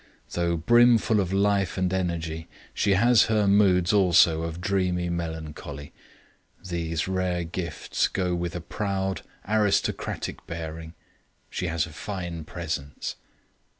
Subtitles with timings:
[0.31, 5.93] Though brimful of life and energy, she has her moods also of dreamy melancholy.
[6.67, 10.95] These rare gifts go with a proud aristocratic bearing;
[11.51, 13.15] she has a fine presence.